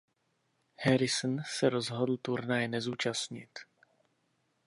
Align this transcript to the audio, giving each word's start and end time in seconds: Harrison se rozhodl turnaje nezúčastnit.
Harrison 0.79 1.41
se 1.45 1.69
rozhodl 1.69 2.17
turnaje 2.17 2.67
nezúčastnit. 2.67 3.59